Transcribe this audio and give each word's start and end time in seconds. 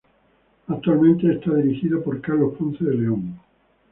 Actualmente 0.67 1.31
es 1.31 1.41
dirigido 1.45 2.01
por 2.03 2.19
Carlos 2.21 2.55
Ponce 2.57 2.83
de 2.85 2.95
León. 2.95 3.39